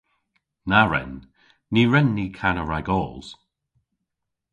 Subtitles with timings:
[0.69, 1.13] Na wren.
[1.73, 3.27] Ny wren ni kana ragos.